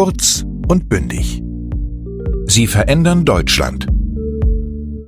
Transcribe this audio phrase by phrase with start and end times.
[0.00, 1.42] Kurz und bündig.
[2.46, 3.88] Sie verändern Deutschland.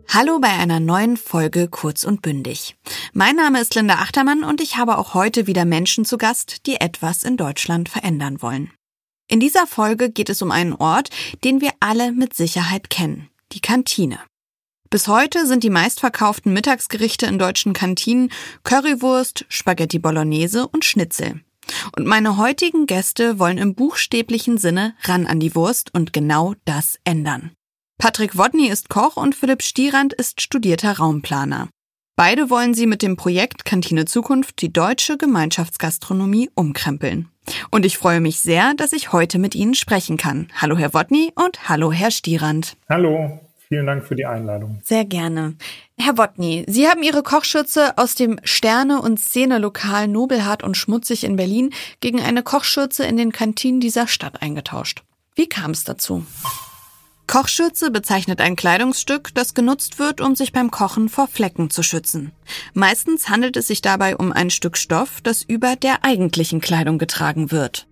[0.09, 2.75] Hallo bei einer neuen Folge Kurz und bündig.
[3.13, 6.81] Mein Name ist Linda Achtermann und ich habe auch heute wieder Menschen zu Gast, die
[6.81, 8.73] etwas in Deutschland verändern wollen.
[9.29, 11.11] In dieser Folge geht es um einen Ort,
[11.45, 14.19] den wir alle mit Sicherheit kennen, die Kantine.
[14.91, 18.33] Bis heute sind die meistverkauften Mittagsgerichte in deutschen Kantinen
[18.65, 21.43] Currywurst, Spaghetti Bolognese und Schnitzel.
[21.97, 26.99] Und meine heutigen Gäste wollen im buchstäblichen Sinne ran an die Wurst und genau das
[27.05, 27.53] ändern.
[27.99, 31.69] Patrick Wodny ist Koch und Philipp Stierand ist studierter Raumplaner.
[32.17, 37.29] Beide wollen sie mit dem Projekt Kantine Zukunft die deutsche Gemeinschaftsgastronomie umkrempeln.
[37.71, 40.49] Und ich freue mich sehr, dass ich heute mit Ihnen sprechen kann.
[40.55, 42.77] Hallo Herr Wodny und hallo Herr Stierand.
[42.89, 43.41] Hallo.
[43.73, 44.81] Vielen Dank für die Einladung.
[44.83, 45.55] Sehr gerne.
[45.97, 51.37] Herr Wotny, Sie haben Ihre Kochschürze aus dem Sterne- und Szene-Lokal Nobelhart und Schmutzig in
[51.37, 55.05] Berlin gegen eine Kochschürze in den Kantinen dieser Stadt eingetauscht.
[55.37, 56.27] Wie kam es dazu?
[57.29, 62.33] Kochschürze bezeichnet ein Kleidungsstück, das genutzt wird, um sich beim Kochen vor Flecken zu schützen.
[62.75, 67.53] Meistens handelt es sich dabei um ein Stück Stoff, das über der eigentlichen Kleidung getragen
[67.53, 67.87] wird.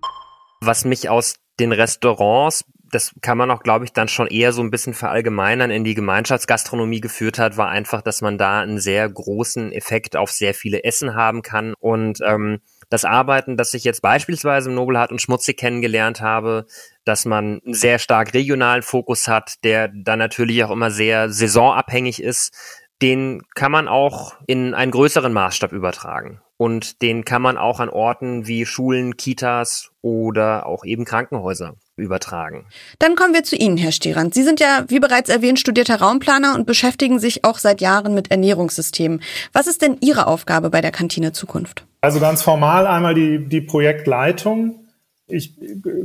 [0.60, 4.62] Was mich aus den Restaurants das kann man auch, glaube ich, dann schon eher so
[4.62, 9.08] ein bisschen verallgemeinern in die Gemeinschaftsgastronomie geführt hat, war einfach, dass man da einen sehr
[9.08, 11.74] großen Effekt auf sehr viele Essen haben kann.
[11.78, 16.66] Und ähm, das Arbeiten, das ich jetzt beispielsweise im Nobelhart und Schmutzig kennengelernt habe,
[17.04, 22.22] dass man einen sehr stark regionalen Fokus hat, der dann natürlich auch immer sehr saisonabhängig
[22.22, 22.54] ist,
[23.02, 26.40] den kann man auch in einen größeren Maßstab übertragen.
[26.56, 32.64] Und den kann man auch an Orten wie Schulen, Kitas oder auch eben Krankenhäuser übertragen.
[32.98, 34.34] Dann kommen wir zu Ihnen, Herr Stierand.
[34.34, 38.30] Sie sind ja, wie bereits erwähnt, studierter Raumplaner und beschäftigen sich auch seit Jahren mit
[38.30, 39.20] Ernährungssystemen.
[39.52, 41.84] Was ist denn Ihre Aufgabe bei der Kantine Zukunft?
[42.00, 44.86] Also ganz formal einmal die, die Projektleitung.
[45.26, 45.54] Ich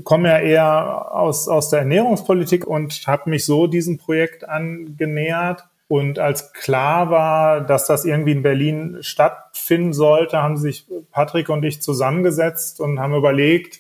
[0.04, 5.64] komme ja eher aus, aus der Ernährungspolitik und habe mich so diesem Projekt angenähert
[5.94, 11.64] und als klar war, dass das irgendwie in Berlin stattfinden sollte, haben sich Patrick und
[11.64, 13.80] ich zusammengesetzt und haben überlegt,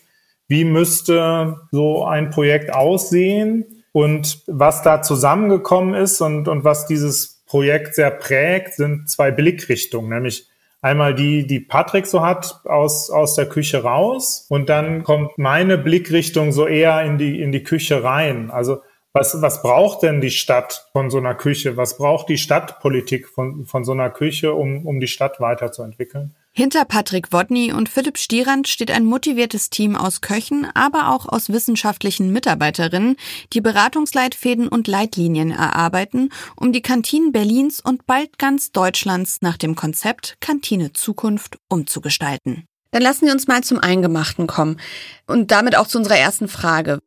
[0.53, 7.41] wie müsste so ein Projekt aussehen und was da zusammengekommen ist und, und was dieses
[7.47, 10.47] Projekt sehr prägt, sind zwei Blickrichtungen, nämlich
[10.84, 15.80] einmal die, die Patrick so hat aus, aus der Küche raus und dann kommt meine
[15.80, 18.52] Blickrichtung so eher in die, in die Küche rein.
[18.52, 21.78] Also was, was braucht denn die Stadt von so einer Küche?
[21.78, 26.36] Was braucht die Stadtpolitik von, von so einer Küche, um, um die Stadt weiterzuentwickeln?
[26.56, 31.50] Hinter Patrick Wodny und Philipp Stierand steht ein motiviertes Team aus Köchen, aber auch aus
[31.50, 33.16] wissenschaftlichen Mitarbeiterinnen,
[33.53, 39.74] die Beratungsleitfäden und Leitlinien erarbeiten, um die Kantinen Berlins und bald ganz Deutschlands nach dem
[39.75, 42.66] Konzept Kantine Zukunft umzugestalten.
[42.92, 44.80] Dann lassen wir uns mal zum Eingemachten kommen
[45.25, 47.00] und damit auch zu unserer ersten Frage.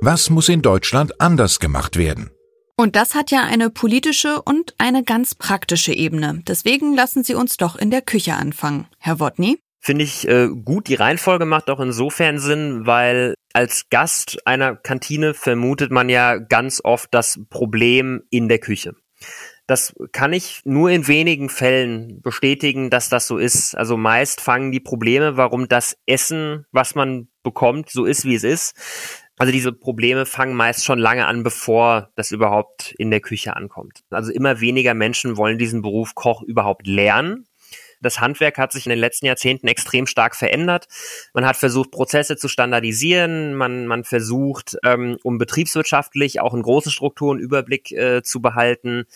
[0.00, 2.32] Was muss in Deutschland anders gemacht werden?
[2.80, 6.42] Und das hat ja eine politische und eine ganz praktische Ebene.
[6.48, 8.86] Deswegen lassen Sie uns doch in der Küche anfangen.
[8.98, 9.58] Herr Wodny?
[9.80, 10.88] Finde ich äh, gut.
[10.88, 16.80] Die Reihenfolge macht auch insofern Sinn, weil als Gast einer Kantine vermutet man ja ganz
[16.82, 18.94] oft das Problem in der Küche.
[19.66, 23.76] Das kann ich nur in wenigen Fällen bestätigen, dass das so ist.
[23.76, 28.42] Also meist fangen die Probleme, warum das Essen, was man bekommt, so ist, wie es
[28.42, 28.74] ist,
[29.40, 34.00] also diese Probleme fangen meist schon lange an, bevor das überhaupt in der Küche ankommt.
[34.10, 37.46] Also immer weniger Menschen wollen diesen Beruf Koch überhaupt lernen.
[38.02, 40.88] Das Handwerk hat sich in den letzten Jahrzehnten extrem stark verändert.
[41.32, 43.54] Man hat versucht, Prozesse zu standardisieren.
[43.54, 49.06] Man, man versucht, ähm, um betriebswirtschaftlich auch in großen Strukturen Überblick äh, zu behalten,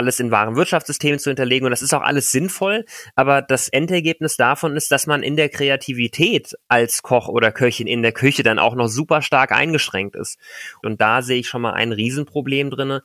[0.00, 1.66] alles in wahren Wirtschaftssystemen zu hinterlegen.
[1.66, 2.86] Und das ist auch alles sinnvoll.
[3.14, 8.02] Aber das Endergebnis davon ist, dass man in der Kreativität als Koch oder Köchin in
[8.02, 10.38] der Küche dann auch noch super stark eingeschränkt ist.
[10.82, 13.02] Und da sehe ich schon mal ein Riesenproblem drinne.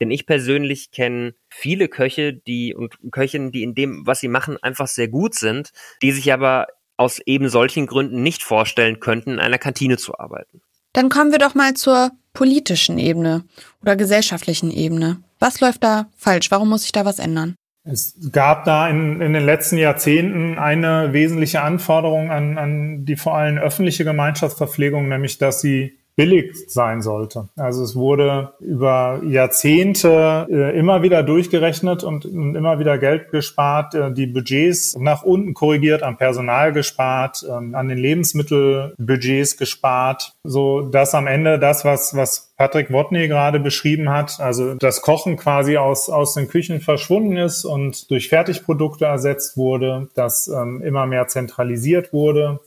[0.00, 4.56] Denn ich persönlich kenne viele Köche, die und Köchinnen, die in dem, was sie machen,
[4.62, 5.72] einfach sehr gut sind,
[6.02, 10.62] die sich aber aus eben solchen Gründen nicht vorstellen könnten, in einer Kantine zu arbeiten.
[10.92, 13.44] Dann kommen wir doch mal zur politischen Ebene
[13.82, 15.22] oder gesellschaftlichen Ebene.
[15.38, 16.50] Was läuft da falsch?
[16.50, 17.54] Warum muss sich da was ändern?
[17.84, 23.34] Es gab da in, in den letzten Jahrzehnten eine wesentliche Anforderung an, an die vor
[23.36, 27.48] allem öffentliche Gemeinschaftsverpflegung, nämlich dass sie billig sein sollte.
[27.54, 34.12] Also es wurde über Jahrzehnte äh, immer wieder durchgerechnet und, immer wieder Geld gespart, äh,
[34.12, 41.14] die Budgets nach unten korrigiert, am Personal gespart, äh, an den Lebensmittelbudgets gespart, so dass
[41.14, 46.10] am Ende das, was, was Patrick Wotny gerade beschrieben hat, also das Kochen quasi aus,
[46.10, 52.12] aus den Küchen verschwunden ist und durch Fertigprodukte ersetzt wurde, dass ähm, immer mehr zentralisiert
[52.12, 52.58] wurde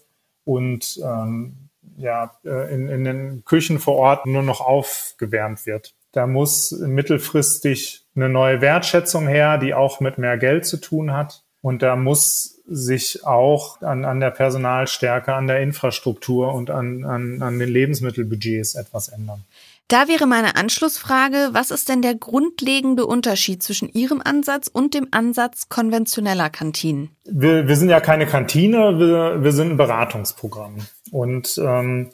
[0.46, 5.94] und ähm, ja, äh, in, in den Küchen vor Ort nur noch aufgewärmt wird.
[6.12, 11.44] Da muss mittelfristig eine neue Wertschätzung her, die auch mit mehr Geld zu tun hat.
[11.62, 17.42] Und da muss sich auch an, an der Personalstärke, an der Infrastruktur und an, an,
[17.42, 19.44] an den Lebensmittelbudgets etwas ändern.
[19.92, 25.10] Da wäre meine Anschlussfrage, was ist denn der grundlegende Unterschied zwischen Ihrem Ansatz und dem
[25.12, 27.10] Ansatz konventioneller Kantinen?
[27.26, 30.78] Wir, wir sind ja keine Kantine, wir, wir sind ein Beratungsprogramm.
[31.12, 32.12] Und ähm,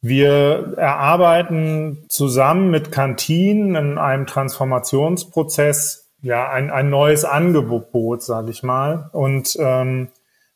[0.00, 8.62] wir erarbeiten zusammen mit Kantinen in einem Transformationsprozess ja ein, ein neues Angebot, sage ich
[8.62, 10.08] mal, und ähm,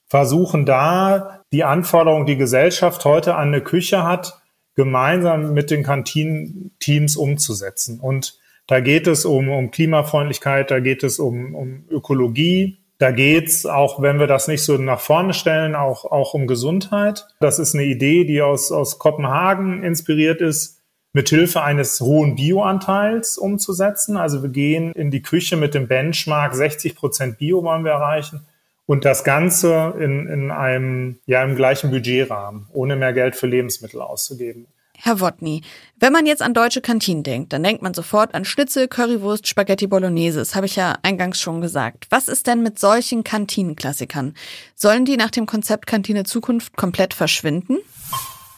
[0.07, 4.42] versuchen da die Anforderungen, die Gesellschaft heute an eine Küche hat,
[4.75, 8.01] gemeinsam mit den Kantinenteams umzusetzen.
[8.01, 13.67] Und da geht es um, um Klimafreundlichkeit, da geht es um, um Ökologie, da geht's
[13.67, 17.27] auch wenn wir das nicht so nach vorne stellen, auch, auch um Gesundheit.
[17.41, 20.81] Das ist eine Idee, die aus, aus Kopenhagen inspiriert ist,
[21.13, 24.17] mit Hilfe eines hohen Bioanteils umzusetzen.
[24.17, 28.47] Also wir gehen in die Küche mit dem Benchmark 60 Prozent Bio wollen wir erreichen.
[28.93, 34.03] Und das Ganze in, in einem, ja, im gleichen Budgetrahmen, ohne mehr Geld für Lebensmittel
[34.03, 34.67] auszugeben.
[34.99, 35.63] Herr Wotny,
[35.99, 39.87] wenn man jetzt an deutsche Kantinen denkt, dann denkt man sofort an Schnitzel, Currywurst, Spaghetti
[39.87, 40.41] Bolognese.
[40.41, 42.07] Das habe ich ja eingangs schon gesagt.
[42.11, 44.35] Was ist denn mit solchen Kantinenklassikern?
[44.75, 47.79] Sollen die nach dem Konzept Kantine Zukunft komplett verschwinden?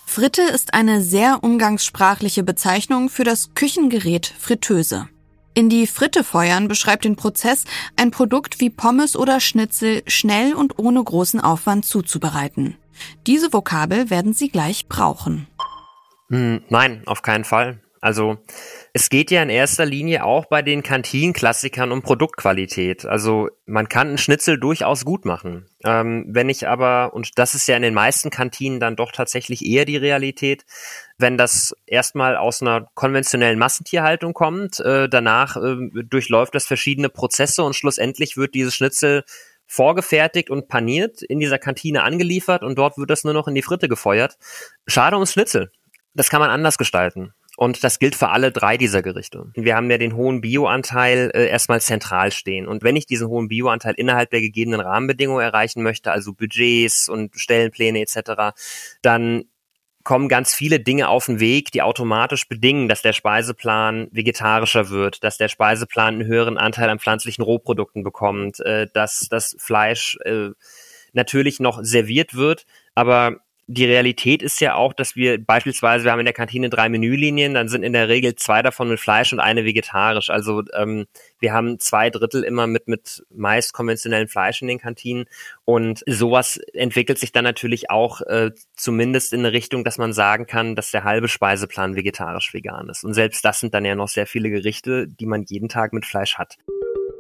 [0.05, 5.07] Fritte ist eine sehr umgangssprachliche Bezeichnung für das Küchengerät Fritteuse.
[5.57, 7.65] In die Fritte feuern beschreibt den Prozess,
[7.97, 12.77] ein Produkt wie Pommes oder Schnitzel schnell und ohne großen Aufwand zuzubereiten.
[13.29, 15.47] Diese Vokabel werden Sie gleich brauchen.
[16.29, 17.81] Hm, nein, auf keinen Fall.
[18.01, 18.37] Also
[18.93, 23.07] es geht ja in erster Linie auch bei den Kantinenklassikern um Produktqualität.
[23.07, 25.71] Also man kann einen Schnitzel durchaus gut machen.
[25.85, 29.65] Ähm, wenn ich aber, und das ist ja in den meisten Kantinen dann doch tatsächlich
[29.65, 30.67] eher die Realität,
[31.19, 37.63] wenn das erstmal aus einer konventionellen Massentierhaltung kommt, äh, danach äh, durchläuft das verschiedene Prozesse
[37.63, 39.25] und schlussendlich wird dieses Schnitzel
[39.67, 43.63] vorgefertigt und paniert in dieser Kantine angeliefert und dort wird das nur noch in die
[43.63, 44.37] Fritte gefeuert.
[44.87, 45.71] Schade ums Schnitzel.
[46.15, 47.33] Das kann man anders gestalten.
[47.57, 49.47] Und das gilt für alle drei dieser Gerichte.
[49.55, 52.67] Wir haben ja den hohen Bioanteil äh, erstmal zentral stehen.
[52.67, 57.37] Und wenn ich diesen hohen Bioanteil innerhalb der gegebenen Rahmenbedingungen erreichen möchte, also Budgets und
[57.37, 58.57] Stellenpläne etc.,
[59.03, 59.45] dann
[60.05, 65.25] kommen ganz viele Dinge auf den Weg, die automatisch bedingen, dass der Speiseplan vegetarischer wird,
[65.25, 70.51] dass der Speiseplan einen höheren Anteil an pflanzlichen Rohprodukten bekommt, äh, dass das Fleisch äh,
[71.15, 76.19] natürlich noch serviert wird, aber die Realität ist ja auch, dass wir beispielsweise, wir haben
[76.19, 79.41] in der Kantine drei Menülinien, dann sind in der Regel zwei davon mit Fleisch und
[79.41, 80.31] eine vegetarisch.
[80.31, 81.07] Also ähm,
[81.39, 85.25] wir haben zwei Drittel immer mit, mit meist konventionellem Fleisch in den Kantinen.
[85.65, 90.47] Und sowas entwickelt sich dann natürlich auch äh, zumindest in eine Richtung, dass man sagen
[90.47, 93.05] kann, dass der halbe Speiseplan vegetarisch-vegan ist.
[93.05, 96.05] Und selbst das sind dann ja noch sehr viele Gerichte, die man jeden Tag mit
[96.05, 96.59] Fleisch hat.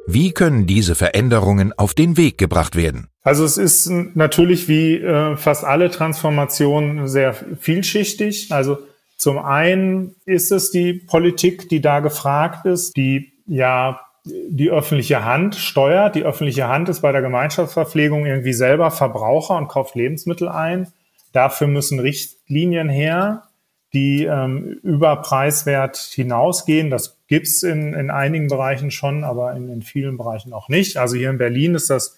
[0.06, 3.08] Wie können diese Veränderungen auf den Weg gebracht werden?
[3.22, 8.52] Also es ist natürlich wie äh, fast alle Transformationen sehr vielschichtig.
[8.52, 8.78] Also
[9.16, 15.54] zum einen ist es die Politik, die da gefragt ist, die ja die öffentliche Hand
[15.54, 16.14] steuert.
[16.14, 20.88] Die öffentliche Hand ist bei der Gemeinschaftsverpflegung irgendwie selber Verbraucher und kauft Lebensmittel ein.
[21.32, 23.44] Dafür müssen Richtlinien her,
[23.92, 26.90] die ähm, über Preiswert hinausgehen.
[26.90, 30.96] Das gibt's in, in einigen Bereichen schon, aber in, in vielen Bereichen auch nicht.
[30.96, 32.16] Also hier in Berlin ist das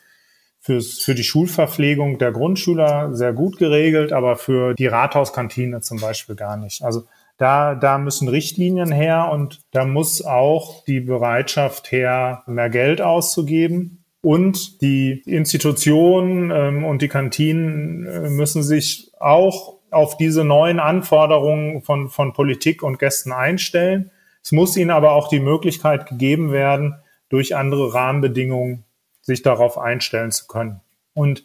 [0.61, 6.35] fürs, für die Schulverpflegung der Grundschüler sehr gut geregelt, aber für die Rathauskantine zum Beispiel
[6.35, 6.83] gar nicht.
[6.83, 7.05] Also
[7.39, 14.03] da, da müssen Richtlinien her und da muss auch die Bereitschaft her, mehr Geld auszugeben.
[14.23, 21.83] Und die Institutionen ähm, und die Kantinen äh, müssen sich auch auf diese neuen Anforderungen
[21.83, 24.11] von, von Politik und Gästen einstellen.
[24.47, 26.95] Es muss ihnen aber auch die Möglichkeit gegeben werden,
[27.29, 28.85] durch andere Rahmenbedingungen
[29.21, 30.83] sich darauf einstellen zu können.
[31.15, 31.43] Und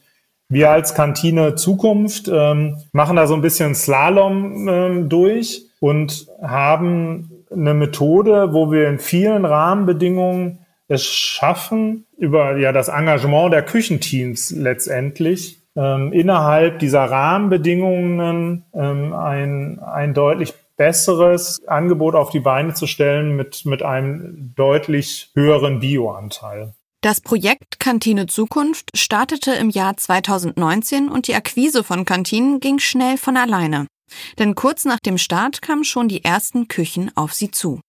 [0.49, 7.31] wir als Kantine Zukunft ähm, machen da so ein bisschen Slalom ähm, durch und haben
[7.51, 14.51] eine Methode, wo wir in vielen Rahmenbedingungen es schaffen, über ja das Engagement der Küchenteams
[14.51, 22.87] letztendlich ähm, innerhalb dieser Rahmenbedingungen ähm, ein, ein deutlich besseres Angebot auf die Beine zu
[22.87, 26.73] stellen mit, mit einem deutlich höheren Bioanteil.
[27.01, 33.17] Das Projekt Kantine Zukunft startete im Jahr 2019 und die Akquise von Kantinen ging schnell
[33.17, 33.85] von alleine.
[34.39, 37.79] Denn kurz nach dem Start kamen schon die ersten Küchen auf sie zu.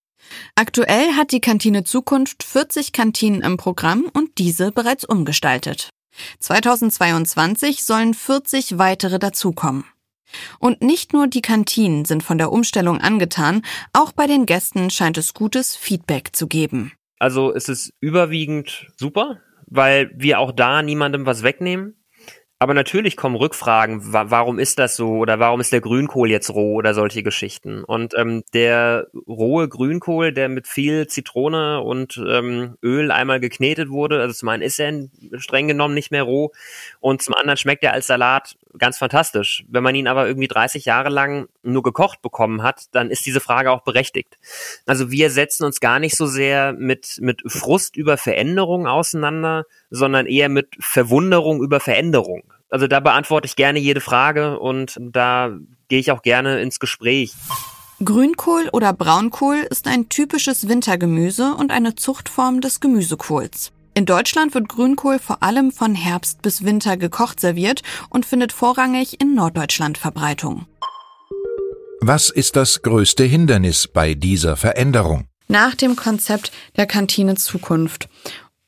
[0.53, 5.89] Aktuell hat die Kantine Zukunft 40 Kantinen im Programm und diese bereits umgestaltet.
[6.41, 9.83] 2022 sollen 40 weitere dazukommen.
[10.59, 13.61] Und nicht nur die Kantinen sind von der Umstellung angetan,
[13.93, 16.91] auch bei den Gästen scheint es gutes Feedback zu geben.
[17.19, 21.95] Also es ist überwiegend super, weil wir auch da niemandem was wegnehmen.
[22.63, 26.49] Aber natürlich kommen Rückfragen, wa warum ist das so oder warum ist der Grünkohl jetzt
[26.49, 27.83] roh oder solche Geschichten.
[27.83, 34.21] Und ähm, der rohe Grünkohl, der mit viel Zitrone und ähm, Öl einmal geknetet wurde,
[34.21, 34.93] also zum einen ist er
[35.39, 36.53] streng genommen nicht mehr roh
[37.01, 39.63] und zum anderen schmeckt er als Salat ganz fantastisch.
[39.67, 43.39] Wenn man ihn aber irgendwie 30 Jahre lang nur gekocht bekommen hat, dann ist diese
[43.39, 44.37] Frage auch berechtigt.
[44.85, 50.25] Also wir setzen uns gar nicht so sehr mit, mit Frust über Veränderung auseinander, sondern
[50.25, 52.43] eher mit Verwunderung über Veränderung.
[52.69, 55.51] Also da beantworte ich gerne jede Frage und da
[55.89, 57.33] gehe ich auch gerne ins Gespräch.
[58.03, 63.71] Grünkohl oder Braunkohl ist ein typisches Wintergemüse und eine Zuchtform des Gemüsekohls.
[63.95, 69.21] In Deutschland wird Grünkohl vor allem von Herbst bis Winter gekocht serviert und findet vorrangig
[69.21, 70.65] in Norddeutschland Verbreitung.
[72.01, 75.25] Was ist das größte Hindernis bei dieser Veränderung?
[75.47, 78.09] Nach dem Konzept der Kantine Zukunft.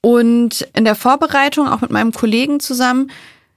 [0.01, 3.09] Und in der Vorbereitung, auch mit meinem Kollegen zusammen,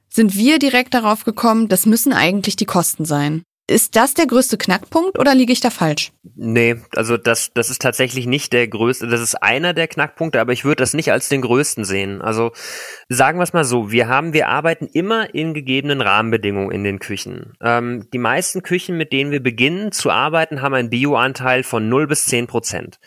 [0.09, 3.43] sind wir direkt darauf gekommen, das müssen eigentlich die Kosten sein.
[3.71, 6.13] Ist das der größte Knackpunkt oder liege ich da falsch?
[6.37, 10.55] Nee, also das, das ist tatsächlich nicht der größte, das ist einer der Knackpunkte, aber
[10.55, 12.23] ich würde das nicht als den größten sehen.
[12.23, 12.53] Also
[13.11, 16.99] sagen wir es mal so, wir haben, wir arbeiten immer in gegebenen Rahmenbedingungen in den
[16.99, 17.53] Küchen.
[17.63, 22.07] Ähm, die meisten Küchen, mit denen wir beginnen zu arbeiten, haben einen Bioanteil von 0
[22.07, 22.99] bis 10 Prozent.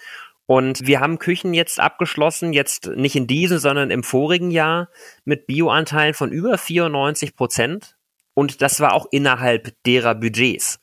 [0.45, 4.89] Und wir haben Küchen jetzt abgeschlossen, jetzt nicht in diesem, sondern im vorigen Jahr
[5.25, 7.95] mit Bioanteilen von über 94 Prozent.
[8.33, 10.79] Und das war auch innerhalb derer Budgets.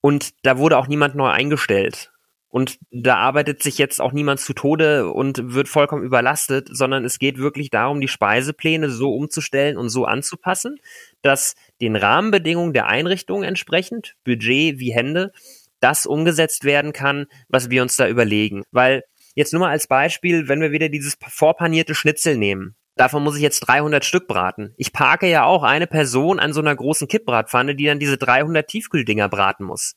[0.00, 2.10] Und da wurde auch niemand neu eingestellt.
[2.50, 7.20] Und da arbeitet sich jetzt auch niemand zu Tode und wird vollkommen überlastet, sondern es
[7.20, 10.80] geht wirklich darum, die Speisepläne so umzustellen und so anzupassen,
[11.22, 15.32] dass den Rahmenbedingungen der Einrichtung entsprechend, Budget wie Hände,
[15.78, 18.64] das umgesetzt werden kann, was wir uns da überlegen.
[18.72, 19.04] Weil
[19.36, 23.42] jetzt nur mal als Beispiel, wenn wir wieder dieses vorpanierte Schnitzel nehmen, davon muss ich
[23.42, 24.74] jetzt 300 Stück braten.
[24.76, 28.66] Ich parke ja auch eine Person an so einer großen Kippbratpfanne, die dann diese 300
[28.66, 29.94] Tiefkühldinger braten muss.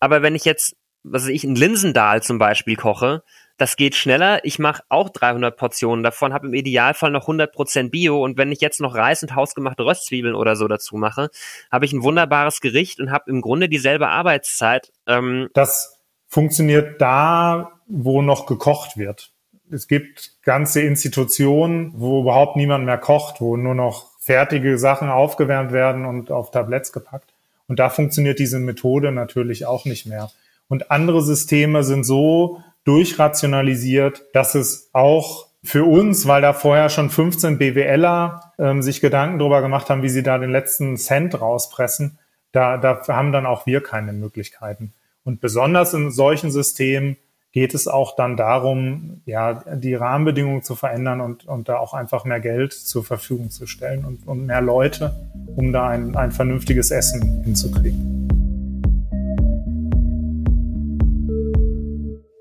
[0.00, 3.22] Aber wenn ich jetzt, was weiß ich, ein Linsendahl zum Beispiel koche,
[3.56, 4.44] das geht schneller.
[4.44, 8.60] Ich mache auch 300 Portionen davon, habe im Idealfall noch 100% Bio und wenn ich
[8.60, 11.30] jetzt noch Reis und hausgemachte Röstzwiebeln oder so dazu mache,
[11.70, 14.92] habe ich ein wunderbares Gericht und habe im Grunde dieselbe Arbeitszeit.
[15.06, 19.31] Ähm das funktioniert da, wo noch gekocht wird.
[19.72, 25.72] Es gibt ganze Institutionen, wo überhaupt niemand mehr kocht, wo nur noch fertige Sachen aufgewärmt
[25.72, 27.32] werden und auf Tabletts gepackt.
[27.66, 30.30] Und da funktioniert diese Methode natürlich auch nicht mehr.
[30.68, 37.08] Und andere Systeme sind so durchrationalisiert, dass es auch für uns, weil da vorher schon
[37.08, 42.18] 15 BWLer ähm, sich Gedanken darüber gemacht haben, wie sie da den letzten Cent rauspressen,
[42.50, 44.92] da, da haben dann auch wir keine Möglichkeiten.
[45.24, 47.16] Und besonders in solchen Systemen
[47.52, 52.24] geht es auch dann darum, ja, die Rahmenbedingungen zu verändern und, und da auch einfach
[52.24, 55.14] mehr Geld zur Verfügung zu stellen und, und mehr Leute,
[55.54, 58.28] um da ein, ein vernünftiges Essen hinzukriegen.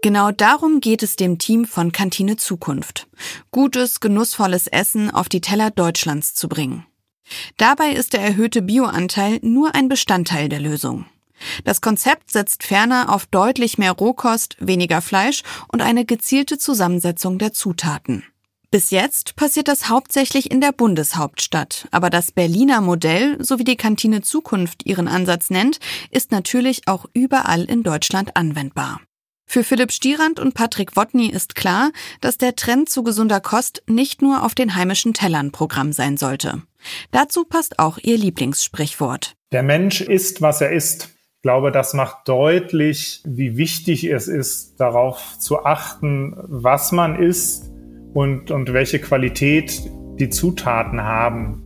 [0.02, 3.08] Genau darum geht es dem Team von Kantine Zukunft.
[3.52, 6.86] Gutes, genussvolles Essen auf die Teller Deutschlands zu bringen.
[7.58, 11.06] Dabei ist der erhöhte Bioanteil nur ein Bestandteil der Lösung.
[11.64, 17.54] Das Konzept setzt ferner auf deutlich mehr Rohkost, weniger Fleisch und eine gezielte Zusammensetzung der
[17.54, 18.24] Zutaten.
[18.72, 23.76] Bis jetzt passiert das hauptsächlich in der Bundeshauptstadt, aber das Berliner Modell, so wie die
[23.76, 25.80] Kantine Zukunft ihren Ansatz nennt,
[26.10, 29.02] ist natürlich auch überall in Deutschland anwendbar.
[29.46, 34.22] Für Philipp Stierand und Patrick Wotny ist klar, dass der Trend zu gesunder Kost nicht
[34.22, 36.62] nur auf den heimischen Tellern Programm sein sollte.
[37.12, 39.34] Dazu passt auch ihr Lieblingssprichwort.
[39.52, 41.10] Der Mensch isst, was er isst.
[41.42, 47.72] Ich glaube, das macht deutlich, wie wichtig es ist, darauf zu achten, was man isst
[48.14, 51.66] und, und welche Qualität die Zutaten haben.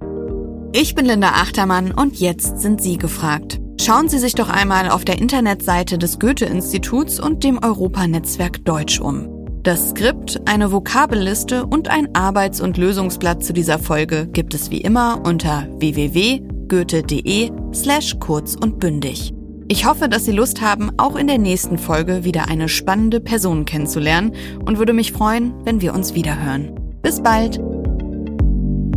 [0.71, 3.59] Ich bin Linda Achtermann und jetzt sind Sie gefragt.
[3.81, 9.27] Schauen Sie sich doch einmal auf der Internetseite des Goethe-Instituts und dem Europanetzwerk Deutsch um.
[9.61, 14.79] Das Skript, eine Vokabelliste und ein Arbeits- und Lösungsblatt zu dieser Folge gibt es wie
[14.79, 19.33] immer unter www.goethe.de slash kurz und bündig.
[19.75, 23.65] Ich hoffe, dass Sie Lust haben, auch in der nächsten Folge wieder eine spannende Person
[23.65, 24.31] kennenzulernen
[24.63, 26.79] und würde mich freuen, wenn wir uns wiederhören.
[27.01, 27.59] Bis bald!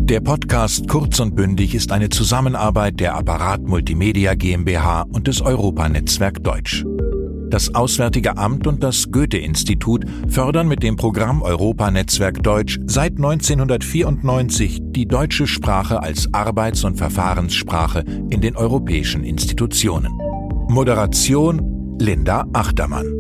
[0.09, 6.45] Der Podcast Kurz und Bündig ist eine Zusammenarbeit der Apparat Multimedia GmbH und des Europanetzwerk
[6.45, 6.85] Deutsch.
[7.51, 15.07] Das Auswärtige Amt und das Goethe-Institut fördern mit dem Programm Europanetzwerk Deutsch seit 1994 die
[15.07, 20.28] deutsche Sprache als Arbeits- und Verfahrenssprache in den europäischen Institutionen.
[20.71, 23.18] Moderation Linda Achtermann